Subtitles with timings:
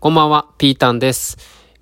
[0.00, 1.38] こんばんは、ピータンです。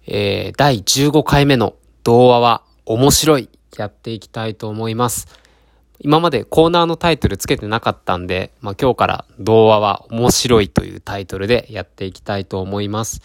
[0.06, 5.26] えー、第15回目の童話は面白いやっていきたいと思います。
[5.98, 13.20] 今までコーナーのタイトルつけてなかったんで、まあ、今日から童話は面白いというタイトルでやっていきたいと思います。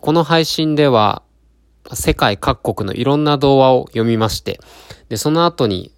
[0.00, 1.24] この配信では
[1.92, 4.60] 世界各国のいろんな童話を読みまして、
[5.08, 5.92] で、その後に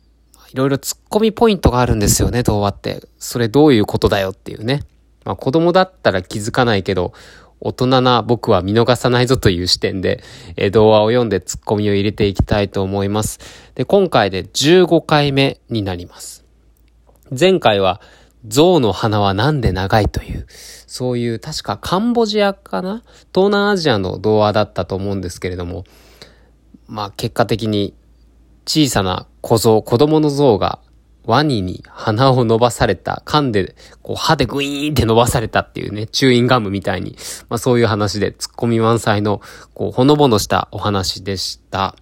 [0.54, 3.06] いろいろ突っ込みポイントがあるんですよね、童話って。
[3.18, 4.84] それどういうことだよっていうね。
[5.26, 7.12] まあ子供だったら気づかないけど、
[7.60, 10.22] 大人な僕は見逃さないぞという視点で、
[10.56, 13.38] えー、童話を読んで突っ込みを入れていきたいと思います。
[13.74, 16.44] で、今回で15回目になります。
[17.38, 18.00] 前回は、
[18.48, 20.46] 象の鼻はなんで長いという、
[20.86, 23.02] そういう確かカンボジアかな？
[23.34, 25.84] 東南アジアの童話だったと思うんですけれども、
[26.86, 27.94] まあ結果的に
[28.66, 30.78] 小さな小僧、子供の象が
[31.24, 37.16] ワニに鼻を伸ばされた、噛んで、こう歯でグイーンって伸ばされたっていうね、チューインガムみたいに、
[37.48, 39.40] まあそういう話で、ツッコミ満載の、
[39.74, 41.94] こう、ほのぼのしたお話でした。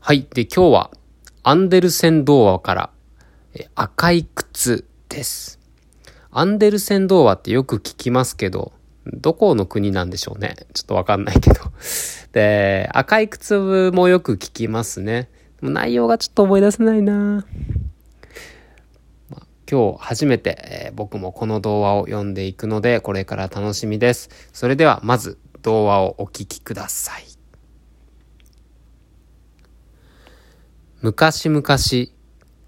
[0.00, 0.26] はい。
[0.32, 0.90] で、今日は、
[1.42, 2.90] アンデルセン童話から、
[3.54, 5.60] え赤い靴です。
[6.30, 8.72] アンデルセン童話ってよく聞きますけど、
[9.12, 10.56] どこの国なんでしょうね。
[10.74, 11.60] ちょっとわかんないけど。
[12.32, 15.30] で、赤い靴もよく聞きますね。
[15.62, 17.46] 内容がちょっと思い出せないな
[19.70, 24.30] 今日初めて、えー、僕もこの童話を読んでいくので、これから楽しみです。
[24.52, 27.24] それでは、まず童話をお聞きください。
[31.00, 31.62] 昔々、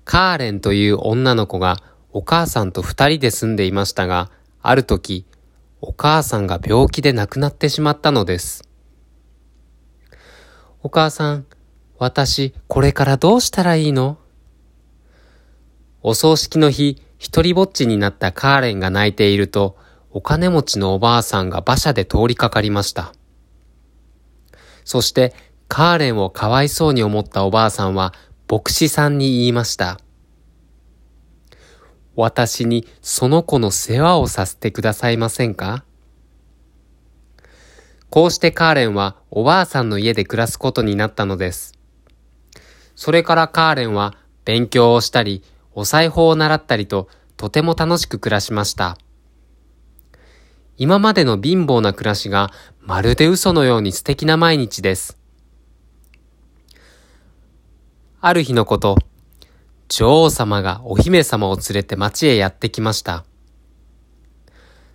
[0.05, 1.77] カーレンという女の子が
[2.13, 5.25] お母さんと二人で住んでいましたが、ある時、
[5.81, 8.69] お母さんが病気で亡くなってしまったのです。
[10.83, 11.47] お母さん、
[11.99, 14.19] 私、これからどうしたらいいの？
[16.09, 19.77] お葬式の日、一人ぼっちになったカーレンが泣いていると、
[20.11, 23.13] お金持ちのおばあさんが馬車で通りかかりました。
[24.87, 25.35] そして、
[25.69, 28.15] カーレンをかわいそうに思ったおばあさんは、
[28.51, 30.01] 牧師さんに言いました。
[32.17, 35.85] 私にその子の世話をさせてくださいませんか？
[38.09, 41.75] こうしてカーレンはおばあさんの家で暮らすことになったのです。
[42.97, 44.17] それからカーレンは
[44.47, 45.43] 勉強をしたり、
[45.79, 48.99] お裁縫を習ったりと、とても楽しく暮らしました。
[50.77, 52.51] 今までの貧乏な暮らしが、
[52.81, 55.17] まるで嘘のように素敵な毎日です。
[58.21, 58.97] ある日のこと、
[59.89, 63.25] 女王様がお姫様を連れて町へやってきました。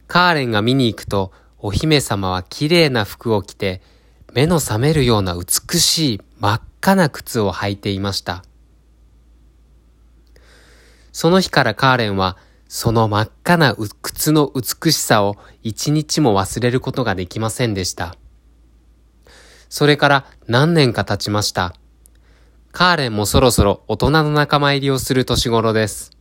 [0.08, 3.82] カーレンが見に行くと、お姫様は綺麗な服を着て、
[4.34, 8.44] 目の覚めるような美しい真っ赤な靴を履いていました。
[11.14, 12.38] その日からカーレンは、
[12.68, 18.16] その真っ赤な靴の美しさを一日も忘れることができませんでした。
[19.70, 21.76] それから何年か経ちました。
[22.72, 26.12] カーレンもそろそろ大人の仲間入りをする年頃です。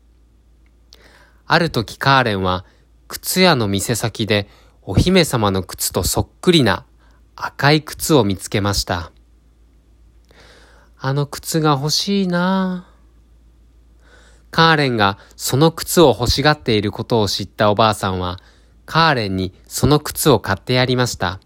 [1.46, 2.66] ある時カーレンは
[3.08, 4.46] 靴屋の店先で
[4.82, 6.84] お姫様の靴とそっくりな
[7.34, 9.10] 赤い靴を見つけました。
[10.98, 12.91] あの靴が欲しいなぁ。
[14.52, 18.38] カーレンがその靴を欲しがっていることを知ったおばあさんは、
[18.84, 21.40] カーレンにその靴を買ってやりました。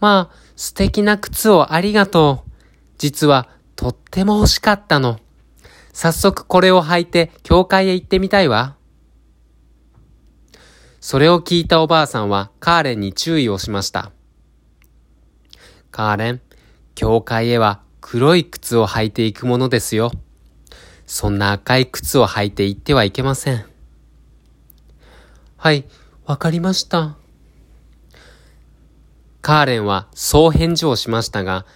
[0.00, 2.50] まあ、素敵な靴をありがとう。
[2.98, 5.20] 実は、とっても欲しかったの。
[5.92, 8.74] 早速これを履いて教会へ行ってみたいわ。
[11.00, 14.10] それを聞いたおばあさんはカーレンに注意をしました。
[15.92, 16.40] カーレン、
[16.96, 20.10] 教会へは黒い靴を履いていくものですよ。
[21.06, 23.64] そんな赤い靴を履いて行ってはいけません。
[25.56, 25.84] はい、
[26.26, 27.16] わかりました。
[29.40, 31.66] カーレンはそう返事をしましたが、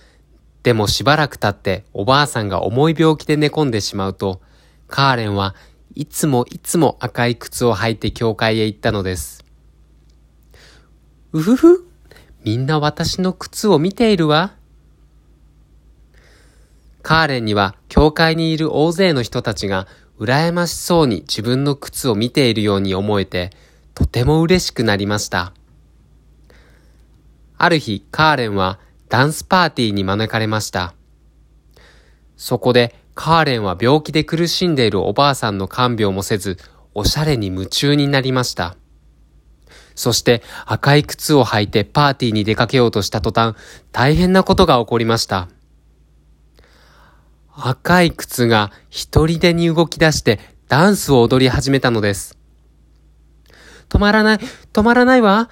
[0.63, 4.41] でもしばらく経っておばあさんが重い病気で寝込んでしまうと、
[4.87, 5.55] カーレンは
[5.95, 9.45] いつもいつも赤い靴を履いて教会へ行ったのです。
[11.33, 11.87] うふふ、
[12.45, 14.58] みんな私の靴を見ているわ。
[17.09, 19.89] カーレンには教会にいる大勢の人たちが
[20.21, 23.49] 羨ましそうに自分の靴を見ているように思えて、
[23.95, 25.55] とても嬉しくなりました。
[27.57, 28.79] ある日、カーレンは
[29.09, 30.93] ダンスパーティーに招かれました。
[32.37, 36.59] そこでカーレンは病気で苦しんでいるおばあさんの看病もせず、
[36.93, 38.77] おしゃれに夢中になりました。
[39.95, 43.57] そして赤い靴を履いてパーティーに出かけようとした途端、
[43.93, 45.49] 大変なことが起こりました。
[47.61, 50.39] 赤い靴が一人でに動き出して
[50.69, 52.39] ダンスを踊り始めたのです。
[53.89, 54.39] 止まらない、
[54.73, 55.51] 止まらないわ。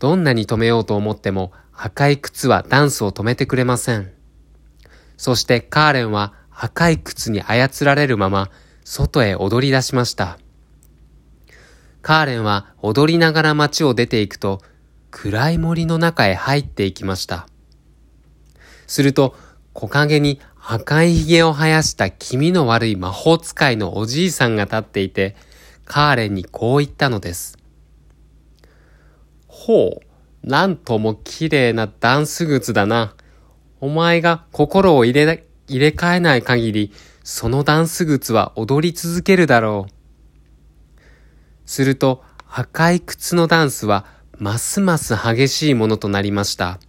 [0.00, 4.10] どんなに止めようと思っても赤い靴はダンスを止めてくれません。
[5.16, 8.50] そしてカーレンは赤い靴に操られるまま
[8.84, 10.38] 外へ踊り出しました。
[12.00, 14.60] カーレンは踊りながら街を出ていくと
[15.12, 17.46] 暗い森の中へ入っていきました。
[18.88, 19.36] すると
[19.72, 25.34] 木陰に赤い髭を生やした気味の悪い魔法使いのおじいさんが立っていて、
[25.84, 27.58] カーレンにこう言ったのです。
[29.48, 30.00] ほ
[30.44, 33.14] う、なんとも綺麗なダンス靴だな。
[33.80, 36.92] お前が心を入れ、入れ替えない限り、
[37.24, 39.92] そのダンス靴は踊り続けるだろう。
[41.66, 44.04] すると、赤い靴のダンスは、
[44.38, 46.80] ますます激しいものとなりました。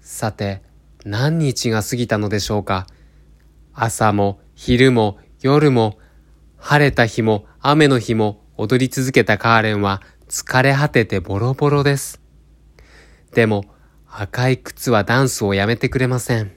[0.00, 0.62] さて、
[1.04, 2.86] 何日が過ぎたのでしょうか？
[3.72, 5.98] 朝も昼も夜も
[6.56, 12.20] 晴れた日も雨の日も踊り続けたカーレンは疲れ果ててボロボロです。
[13.32, 13.64] でも
[14.08, 16.52] 赤い靴はダンスをやめてくれません。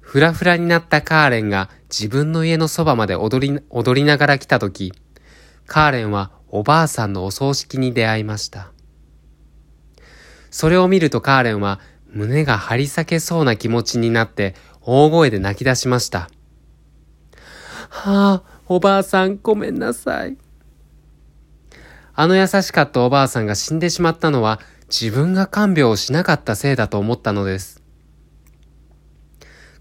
[0.00, 4.92] ふらふらになったカーレンが自分の家のそばまで踊り、踊りながら来た時、
[5.66, 8.70] カーレンはおばあさんのお葬式に出会いました。
[10.50, 11.80] それを見るとカーレンは
[12.16, 16.30] 胸が張り裂けそうな気持ちになって大声で泣き出しました。
[17.90, 20.38] はあ、おばあさんごめんなさい。
[22.14, 27.82] あの優しかったおばあさんが死んでしまったのは自分が看病をしなかったせいだと思ったのです。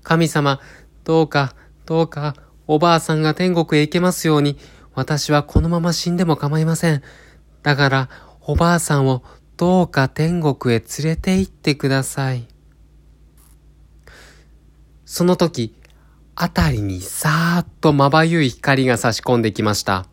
[0.03, 0.59] 神様、
[1.05, 1.55] どうか、
[1.85, 2.35] どうか、
[2.67, 4.57] おばあさんが天国へ行けますように、
[4.93, 7.01] 私はこのまま死んでも構いません。
[7.63, 8.09] だから、
[8.41, 9.23] おばあさんを
[9.57, 12.47] どうか天国へ連れて行ってください。
[15.05, 15.73] その時、
[16.35, 20.07] あたりにさーっとまばゆい光が差し込んできました。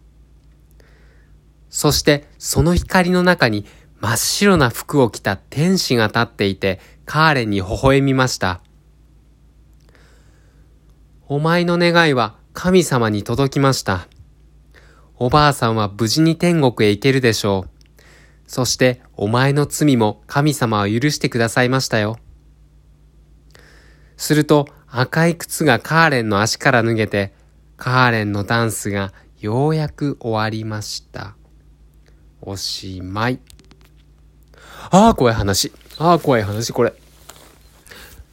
[1.70, 3.66] そしてその光の中に
[4.00, 8.60] 真っ白な服を着た天使が立っていてカーレンに微笑みました。
[11.26, 14.06] お前の願いは神様に届きました。
[15.16, 17.70] おばあさんは無事に天国へ行けるでしょう。
[18.46, 22.18] そしてお前の罪も神様は許してくださいましたよ。
[24.16, 27.32] すると赤い靴がカーレンの足から脱げて、
[27.76, 31.36] カーレンのダンスがようやく終わりました。
[32.40, 33.38] おしまい。
[34.90, 35.70] ああ、怖い話。
[35.98, 36.92] ああ、怖い話、これ。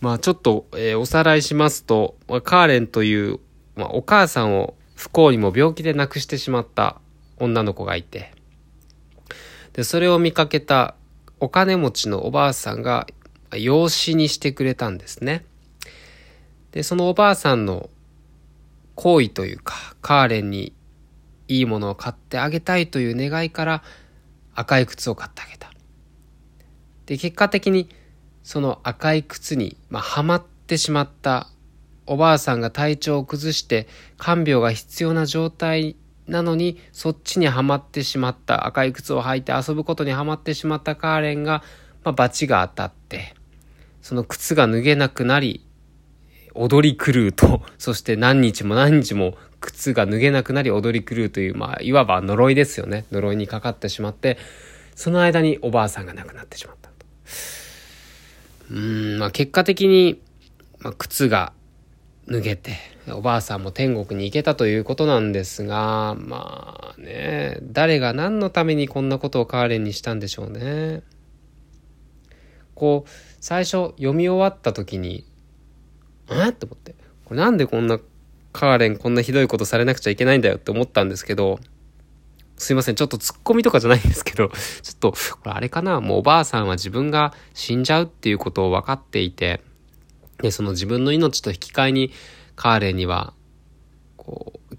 [0.01, 3.39] まあちょっと、えー、おさらいしますと、まあ、カーレンという、
[3.75, 6.99] まあ、お母さんを不幸にも病気で亡くしてしまった
[7.37, 8.33] 女の子がいて、
[9.79, 10.95] で、それを見かけた
[11.39, 13.07] お金持ちのおばあさんが
[13.57, 15.45] 養子にしてくれたんですね。
[16.73, 17.89] で、そのおばあさんの
[18.95, 20.73] 行為というか、カーレンに
[21.47, 23.83] いいものを買ってあげたいという願いから
[24.53, 25.71] 赤い靴を買ってあげた。
[27.05, 27.87] で、結果的に
[28.43, 31.47] その赤い靴に、まあ、はまってしまった
[32.05, 33.87] おばあさんが体調を崩して
[34.17, 35.95] 看病が必要な状態
[36.29, 41.63] なのにそっちにはまってしまった赤い靴を履いて遊ぶことにはまってしまったカーレンが、
[42.03, 43.33] まあ、罰が当たって
[44.01, 45.65] その靴が脱げなくなり
[46.53, 53.05] 踊り狂うと そして何日も何日も靴が脱げなくなり踊り狂うという、まあ、いわば呪いですよね。
[53.11, 54.37] 呪いにかかってしまって
[54.95, 57.05] その間におばあさんが亡くなってしまったと。
[58.71, 60.21] うんまあ結果的に、
[60.79, 61.51] まあ、靴が
[62.27, 62.77] 脱げて、
[63.17, 71.03] おばあさんも天国に行けたということなんですが、まあね、誰が何のためにこんなことをカーレンにしたんでしょうね。
[72.75, 73.09] こう、
[73.41, 75.25] 最初読み終わった時に、
[76.29, 76.49] え？
[76.49, 77.99] って思って、これなんでこんな
[78.51, 81.59] カーレンこんなひどいことされなくちゃいけないんだよって思ったんですけど、
[82.57, 82.95] すいません。
[82.95, 84.49] ちょっとツッコミとかじゃないんですけど、
[84.81, 86.01] ちょっと、これあれかな？
[86.01, 89.61] もうおばあさんは自分が死んじゃうっていうことを分かっていて、
[90.41, 92.11] で、その自分の命と引き換えに、
[92.59, 93.33] カーレには、
[94.17, 94.77] こう、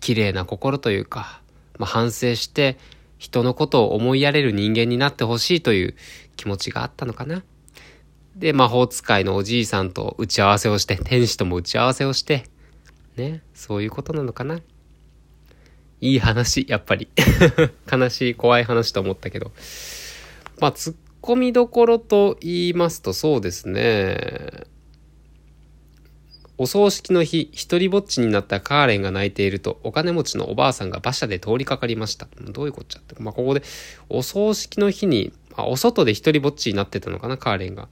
[0.00, 1.40] 綺麗な心というか、
[1.78, 2.76] まあ、反省して、
[3.16, 5.94] 人のことを思いやれる人間になってほしいという
[6.36, 7.42] 気持ちがあったのかな。
[8.36, 12.44] で、魔法使いのおじいさんと打ち合わせをして、天使とも打ち合わせをして、
[13.16, 14.60] ね、そういうことなのかな。
[16.02, 17.08] いい話、やっぱり。
[17.90, 19.52] 悲しい、怖い話と思ったけど。
[20.58, 24.66] まあ、突っ込みどころと言いますとそうですね。
[26.60, 32.28] お葬式の日、一人ぼっちになったカーレンが泣いていると、お金持ちのおばあさんが馬車で通りかかりました。
[32.38, 33.14] どういうこっちゃって。
[33.18, 33.62] まあ、ここで、
[34.10, 37.88] お葬式の日に、あ、お外で一人ぼっちになってたのかな、カーレンが。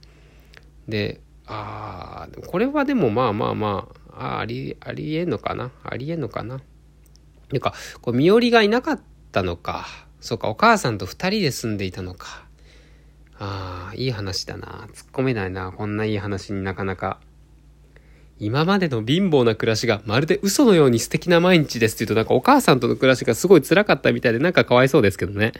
[0.87, 7.73] で、ああ、これはでもまあまあまあ、ああり、ありえんのかなありえんのかなていうか、
[8.03, 9.87] これ身寄りがいなかったのか。
[10.21, 12.45] そうか、お母さんと二人で住んでいたのか。
[13.39, 14.87] ああ、いい話だな。
[14.93, 15.71] 突っ込めないな。
[15.71, 17.19] こんないい話になかなか。
[18.39, 25.51] 今までの貧乏な暮らしがまるで嘘のように素敵な毎日ですって言うとなんかお母さんとの暮らしがすごい辛かったみたいでなんかかわいそうですけどね。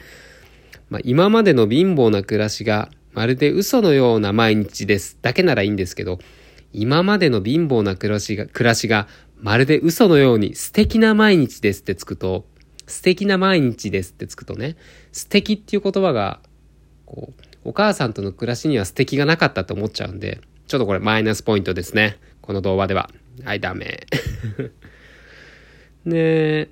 [0.88, 6.18] まあ、今までの貧乏な暮らしがまるで嘘のような毎日ですだけならいいんですけど、
[6.72, 9.08] 今までの貧乏な暮らしが、暮らしが
[9.38, 12.44] まるで嘘のように素敵な毎日ですってつくと、
[12.86, 14.76] 素敵な毎日ですってつくとね、
[15.12, 16.40] 素敵っていう言葉が、
[17.06, 22.18] こう、お母さんとの暮らしには素敵がなかったと思っちゃうんで、ちょっとこれマイナスポイントですね。
[22.50, 23.08] この動画では。
[23.44, 24.08] はい、ダメ。
[26.04, 26.68] で、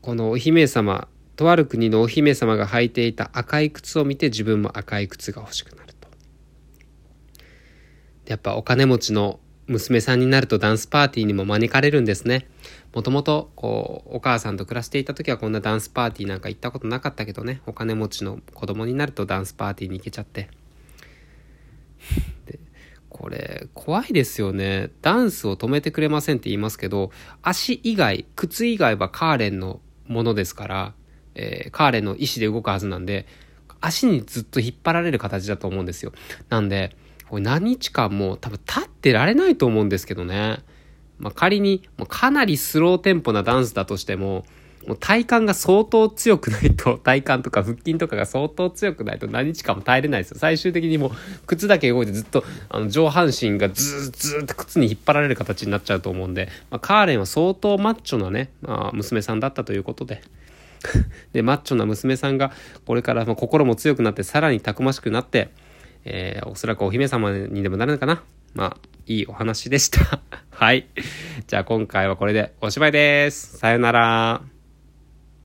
[0.00, 6.08] このお姫様、とある国のお姫様が履いていた赤い靴を見て自分も赤い靴が欲しくなると。
[8.26, 9.38] やっぱお金持ちの
[9.68, 12.48] 娘さんになるとダンスパーティーにも招かれるんですね。
[12.92, 20.50] もともと、こう、お母さんと暮らしていた時はこんなダンスパーティーなんか行ったことなかったけどね、お金持ちの子供になるとダンスパーティーに行けちゃって。
[23.18, 24.90] これ怖いですよね。
[25.02, 27.10] ダンスを止めてくれませんって言いますけど、
[27.42, 30.94] 足以外、靴以外はカーレンのものですから、
[31.34, 33.26] えー、カーレンの意思で動くはずなんで、
[33.80, 36.12] 足にずっと引っ張られる形だと思うんですよ。
[36.48, 36.96] なんで、
[37.28, 40.58] これ何日間も多分立ってられないと思うんですけどね。
[41.18, 44.44] まあ、仮に、もうかなりスローテンポなダンスだとしても、
[44.88, 50.38] もう体幹が相当強くないと、体幹とか腹筋とかが相当強くないと何日間も耐えれないですよ。
[50.40, 51.10] 最終的にもう
[51.46, 60.22] 靴だけ動いてずっとあの上半身がずーずーっと靴に引っ張られる形になっちゃうと思うんで、まあ、カーレンは相当マッチョなね、まあ、娘さんだったということで。
[61.34, 62.52] で、マッチョな娘さんが
[62.86, 65.50] これから心も強くなってさらにたくましくなって、
[66.04, 68.22] えー、おそらくお姫様にでもなるのかな。
[68.54, 68.76] まあ、
[69.06, 70.20] いいお話でした。
[70.50, 70.86] はい。
[71.46, 73.58] じゃあ今回はこれでおしまいです。
[73.58, 74.57] さよなら。